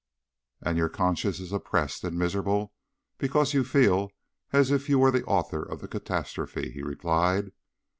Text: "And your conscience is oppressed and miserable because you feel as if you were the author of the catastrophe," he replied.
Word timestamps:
"And 0.63 0.79
your 0.79 0.89
conscience 0.89 1.39
is 1.39 1.53
oppressed 1.53 2.03
and 2.03 2.17
miserable 2.17 2.73
because 3.19 3.53
you 3.53 3.63
feel 3.63 4.09
as 4.51 4.71
if 4.71 4.89
you 4.89 4.97
were 4.97 5.11
the 5.11 5.23
author 5.25 5.61
of 5.61 5.79
the 5.79 5.87
catastrophe," 5.87 6.71
he 6.71 6.81
replied. 6.81 7.51